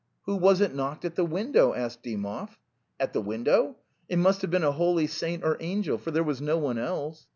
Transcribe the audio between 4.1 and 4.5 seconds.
must have